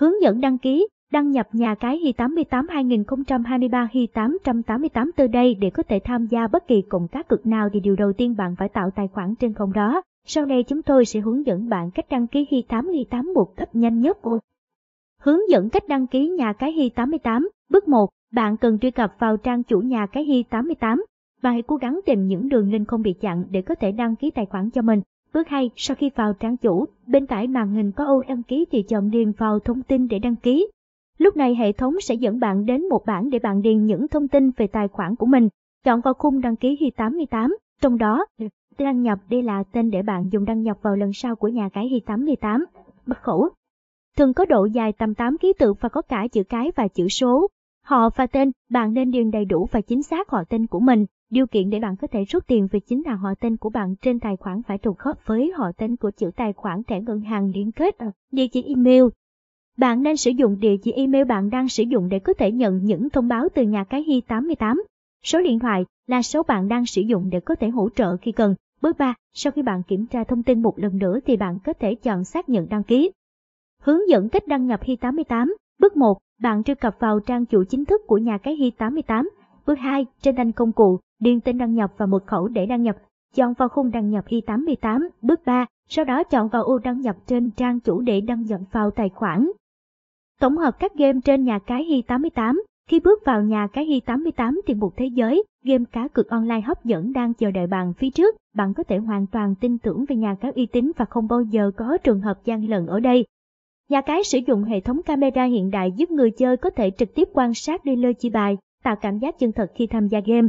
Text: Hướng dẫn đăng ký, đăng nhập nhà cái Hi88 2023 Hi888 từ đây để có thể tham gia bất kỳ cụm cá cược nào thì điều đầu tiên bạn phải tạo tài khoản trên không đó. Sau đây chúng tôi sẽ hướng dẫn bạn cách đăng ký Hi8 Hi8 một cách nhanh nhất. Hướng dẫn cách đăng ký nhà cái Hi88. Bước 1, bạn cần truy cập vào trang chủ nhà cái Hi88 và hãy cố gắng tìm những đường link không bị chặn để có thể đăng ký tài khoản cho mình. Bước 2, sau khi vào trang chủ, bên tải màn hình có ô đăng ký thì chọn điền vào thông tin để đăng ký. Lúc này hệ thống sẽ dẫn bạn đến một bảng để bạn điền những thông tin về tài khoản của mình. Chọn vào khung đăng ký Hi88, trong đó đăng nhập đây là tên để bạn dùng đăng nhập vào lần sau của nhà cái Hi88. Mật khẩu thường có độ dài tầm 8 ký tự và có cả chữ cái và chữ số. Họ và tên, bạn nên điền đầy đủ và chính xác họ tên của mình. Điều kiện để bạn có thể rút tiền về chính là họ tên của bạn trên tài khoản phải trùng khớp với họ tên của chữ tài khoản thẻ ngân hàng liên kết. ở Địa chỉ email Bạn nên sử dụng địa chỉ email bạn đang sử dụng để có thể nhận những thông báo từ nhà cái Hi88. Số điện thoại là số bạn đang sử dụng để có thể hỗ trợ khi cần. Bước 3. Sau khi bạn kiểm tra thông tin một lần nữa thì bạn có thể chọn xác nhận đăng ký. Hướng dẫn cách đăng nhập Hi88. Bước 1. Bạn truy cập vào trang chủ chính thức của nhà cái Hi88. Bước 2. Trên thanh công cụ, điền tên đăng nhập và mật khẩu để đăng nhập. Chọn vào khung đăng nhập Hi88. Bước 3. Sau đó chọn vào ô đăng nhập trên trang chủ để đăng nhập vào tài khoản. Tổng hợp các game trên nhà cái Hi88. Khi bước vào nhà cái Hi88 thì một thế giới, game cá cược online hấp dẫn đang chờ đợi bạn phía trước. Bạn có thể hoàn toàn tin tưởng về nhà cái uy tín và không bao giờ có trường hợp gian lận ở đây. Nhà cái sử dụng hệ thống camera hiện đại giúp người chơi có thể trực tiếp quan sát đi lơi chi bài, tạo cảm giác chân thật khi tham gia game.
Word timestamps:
Hướng 0.00 0.22
dẫn 0.22 0.40
đăng 0.40 0.58
ký, 0.58 0.86
đăng 1.12 1.30
nhập 1.30 1.48
nhà 1.52 1.74
cái 1.74 1.98
Hi88 1.98 2.66
2023 2.68 3.88
Hi888 3.92 5.10
từ 5.16 5.26
đây 5.26 5.54
để 5.54 5.70
có 5.70 5.82
thể 5.82 5.98
tham 6.04 6.26
gia 6.26 6.46
bất 6.46 6.68
kỳ 6.68 6.82
cụm 6.82 7.06
cá 7.06 7.22
cược 7.22 7.46
nào 7.46 7.68
thì 7.72 7.80
điều 7.80 7.96
đầu 7.96 8.12
tiên 8.12 8.34
bạn 8.36 8.56
phải 8.58 8.68
tạo 8.68 8.90
tài 8.96 9.08
khoản 9.08 9.34
trên 9.34 9.54
không 9.54 9.72
đó. 9.72 10.02
Sau 10.26 10.44
đây 10.44 10.62
chúng 10.62 10.82
tôi 10.82 11.04
sẽ 11.04 11.20
hướng 11.20 11.46
dẫn 11.46 11.68
bạn 11.68 11.90
cách 11.90 12.06
đăng 12.10 12.26
ký 12.26 12.46
Hi8 12.50 12.82
Hi8 12.82 13.34
một 13.34 13.56
cách 13.56 13.74
nhanh 13.74 14.00
nhất. 14.00 14.18
Hướng 15.22 15.50
dẫn 15.50 15.70
cách 15.70 15.88
đăng 15.88 16.06
ký 16.06 16.28
nhà 16.28 16.52
cái 16.52 16.72
Hi88. 16.72 17.48
Bước 17.70 17.88
1, 17.88 18.08
bạn 18.32 18.56
cần 18.56 18.78
truy 18.78 18.90
cập 18.90 19.12
vào 19.18 19.36
trang 19.36 19.62
chủ 19.62 19.80
nhà 19.80 20.06
cái 20.06 20.24
Hi88 20.24 21.02
và 21.42 21.50
hãy 21.50 21.62
cố 21.62 21.76
gắng 21.76 22.00
tìm 22.06 22.26
những 22.26 22.48
đường 22.48 22.72
link 22.72 22.88
không 22.88 23.02
bị 23.02 23.12
chặn 23.12 23.44
để 23.50 23.62
có 23.62 23.74
thể 23.74 23.92
đăng 23.92 24.16
ký 24.16 24.30
tài 24.30 24.46
khoản 24.46 24.70
cho 24.70 24.82
mình. 24.82 25.00
Bước 25.34 25.48
2, 25.48 25.70
sau 25.76 25.94
khi 25.94 26.10
vào 26.14 26.32
trang 26.32 26.56
chủ, 26.56 26.86
bên 27.06 27.26
tải 27.26 27.46
màn 27.46 27.72
hình 27.72 27.92
có 27.92 28.04
ô 28.04 28.22
đăng 28.28 28.42
ký 28.42 28.64
thì 28.70 28.82
chọn 28.82 29.10
điền 29.10 29.32
vào 29.32 29.58
thông 29.58 29.82
tin 29.82 30.08
để 30.08 30.18
đăng 30.18 30.36
ký. 30.36 30.68
Lúc 31.18 31.36
này 31.36 31.54
hệ 31.54 31.72
thống 31.72 32.00
sẽ 32.00 32.14
dẫn 32.14 32.40
bạn 32.40 32.66
đến 32.66 32.88
một 32.88 33.06
bảng 33.06 33.30
để 33.30 33.38
bạn 33.38 33.62
điền 33.62 33.84
những 33.84 34.08
thông 34.08 34.28
tin 34.28 34.50
về 34.50 34.66
tài 34.66 34.88
khoản 34.88 35.16
của 35.16 35.26
mình. 35.26 35.48
Chọn 35.84 36.00
vào 36.00 36.14
khung 36.14 36.40
đăng 36.40 36.56
ký 36.56 36.76
Hi88, 36.80 37.54
trong 37.80 37.98
đó 37.98 38.26
đăng 38.78 39.02
nhập 39.02 39.18
đây 39.30 39.42
là 39.42 39.62
tên 39.62 39.90
để 39.90 40.02
bạn 40.02 40.28
dùng 40.32 40.44
đăng 40.44 40.62
nhập 40.62 40.78
vào 40.82 40.96
lần 40.96 41.12
sau 41.12 41.36
của 41.36 41.48
nhà 41.48 41.68
cái 41.68 41.88
Hi88. 41.88 42.64
Mật 43.06 43.22
khẩu 43.22 43.48
thường 44.16 44.34
có 44.34 44.44
độ 44.44 44.64
dài 44.64 44.92
tầm 44.92 45.14
8 45.14 45.38
ký 45.38 45.52
tự 45.58 45.72
và 45.80 45.88
có 45.88 46.02
cả 46.02 46.26
chữ 46.32 46.42
cái 46.42 46.72
và 46.76 46.88
chữ 46.88 47.08
số. 47.08 47.46
Họ 47.84 48.10
và 48.16 48.26
tên, 48.26 48.50
bạn 48.70 48.94
nên 48.94 49.10
điền 49.10 49.30
đầy 49.30 49.44
đủ 49.44 49.68
và 49.72 49.80
chính 49.80 50.02
xác 50.02 50.30
họ 50.30 50.44
tên 50.48 50.66
của 50.66 50.80
mình. 50.80 51.06
Điều 51.30 51.46
kiện 51.46 51.70
để 51.70 51.80
bạn 51.80 51.96
có 51.96 52.06
thể 52.06 52.24
rút 52.24 52.46
tiền 52.46 52.68
về 52.70 52.80
chính 52.80 53.02
là 53.06 53.14
họ 53.14 53.34
tên 53.40 53.56
của 53.56 53.70
bạn 53.70 53.94
trên 54.02 54.20
tài 54.20 54.36
khoản 54.36 54.62
phải 54.62 54.78
trùng 54.78 54.96
khớp 54.96 55.26
với 55.26 55.52
họ 55.56 55.72
tên 55.76 55.96
của 55.96 56.10
chữ 56.10 56.30
tài 56.36 56.52
khoản 56.52 56.82
thẻ 56.84 57.00
ngân 57.00 57.20
hàng 57.20 57.52
liên 57.54 57.72
kết. 57.72 57.98
ở 57.98 58.10
Địa 58.32 58.46
chỉ 58.48 58.62
email 58.62 59.04
Bạn 59.76 60.02
nên 60.02 60.16
sử 60.16 60.30
dụng 60.30 60.60
địa 60.60 60.76
chỉ 60.82 60.92
email 60.92 61.24
bạn 61.24 61.50
đang 61.50 61.68
sử 61.68 61.82
dụng 61.82 62.08
để 62.08 62.18
có 62.18 62.32
thể 62.32 62.52
nhận 62.52 62.84
những 62.84 63.10
thông 63.10 63.28
báo 63.28 63.48
từ 63.54 63.62
nhà 63.62 63.84
cái 63.84 64.02
Hi88. 64.02 64.76
Số 65.24 65.42
điện 65.42 65.58
thoại 65.58 65.84
là 66.06 66.22
số 66.22 66.42
bạn 66.42 66.68
đang 66.68 66.86
sử 66.86 67.02
dụng 67.02 67.30
để 67.30 67.40
có 67.40 67.54
thể 67.54 67.68
hỗ 67.68 67.88
trợ 67.88 68.16
khi 68.16 68.32
cần. 68.32 68.54
Bước 68.82 68.98
3. 68.98 69.14
Sau 69.32 69.50
khi 69.50 69.62
bạn 69.62 69.82
kiểm 69.82 70.06
tra 70.06 70.24
thông 70.24 70.42
tin 70.42 70.62
một 70.62 70.78
lần 70.78 70.98
nữa 70.98 71.18
thì 71.26 71.36
bạn 71.36 71.58
có 71.64 71.72
thể 71.72 71.94
chọn 71.94 72.24
xác 72.24 72.48
nhận 72.48 72.68
đăng 72.68 72.82
ký. 72.82 73.10
Hướng 73.82 74.08
dẫn 74.08 74.28
cách 74.28 74.46
đăng 74.46 74.66
nhập 74.66 74.80
Hi88. 74.82 75.52
Bước 75.78 75.96
1. 75.96 76.18
Bạn 76.40 76.62
truy 76.62 76.74
cập 76.74 76.96
vào 77.00 77.20
trang 77.20 77.46
chủ 77.46 77.64
chính 77.64 77.84
thức 77.84 78.00
của 78.06 78.18
nhà 78.18 78.38
cái 78.38 78.56
Hi88. 78.56 79.28
Bước 79.66 79.78
2. 79.78 80.06
Trên 80.22 80.36
thanh 80.36 80.52
công 80.52 80.72
cụ, 80.72 81.00
điền 81.20 81.40
tên 81.40 81.58
đăng 81.58 81.74
nhập 81.74 81.92
và 81.96 82.06
mật 82.06 82.26
khẩu 82.26 82.48
để 82.48 82.66
đăng 82.66 82.82
nhập. 82.82 82.96
Chọn 83.34 83.52
vào 83.52 83.68
khung 83.68 83.90
đăng 83.90 84.10
nhập 84.10 84.24
Hi88. 84.28 85.08
Bước 85.22 85.40
3. 85.46 85.66
Sau 85.88 86.04
đó 86.04 86.24
chọn 86.24 86.48
vào 86.48 86.64
ô 86.64 86.78
đăng 86.78 87.00
nhập 87.00 87.16
trên 87.26 87.50
trang 87.50 87.80
chủ 87.80 88.00
để 88.00 88.20
đăng 88.20 88.42
nhập 88.42 88.60
vào 88.72 88.90
tài 88.90 89.08
khoản. 89.08 89.50
Tổng 90.40 90.56
hợp 90.56 90.78
các 90.78 90.94
game 90.94 91.20
trên 91.24 91.44
nhà 91.44 91.58
cái 91.58 91.84
Hi88. 91.84 92.60
Khi 92.88 93.00
bước 93.00 93.24
vào 93.26 93.42
nhà 93.42 93.66
cái 93.72 93.86
Hi88 93.86 94.60
thì 94.66 94.74
một 94.74 94.96
thế 94.96 95.06
giới, 95.06 95.44
game 95.64 95.84
cá 95.92 96.08
cược 96.08 96.28
online 96.28 96.60
hấp 96.60 96.84
dẫn 96.84 97.12
đang 97.12 97.34
chờ 97.34 97.50
đợi 97.50 97.66
bạn 97.66 97.92
phía 97.92 98.10
trước. 98.10 98.36
Bạn 98.56 98.74
có 98.74 98.82
thể 98.82 98.98
hoàn 98.98 99.26
toàn 99.26 99.54
tin 99.60 99.78
tưởng 99.78 100.04
về 100.08 100.16
nhà 100.16 100.36
cái 100.40 100.52
uy 100.54 100.66
tín 100.66 100.92
và 100.96 101.04
không 101.04 101.28
bao 101.28 101.42
giờ 101.42 101.70
có 101.76 101.98
trường 102.04 102.20
hợp 102.20 102.44
gian 102.44 102.68
lận 102.68 102.86
ở 102.86 103.00
đây. 103.00 103.26
Nhà 103.88 104.00
cái 104.00 104.24
sử 104.24 104.38
dụng 104.46 104.64
hệ 104.64 104.80
thống 104.80 105.02
camera 105.02 105.44
hiện 105.44 105.70
đại 105.70 105.92
giúp 105.92 106.10
người 106.10 106.30
chơi 106.30 106.56
có 106.56 106.70
thể 106.70 106.90
trực 106.90 107.14
tiếp 107.14 107.28
quan 107.32 107.54
sát 107.54 107.84
đi 107.84 107.96
lơi 107.96 108.14
chi 108.14 108.30
bài, 108.30 108.56
tạo 108.84 108.96
cảm 108.96 109.18
giác 109.18 109.38
chân 109.38 109.52
thật 109.52 109.72
khi 109.74 109.86
tham 109.86 110.08
gia 110.08 110.20
game. 110.20 110.48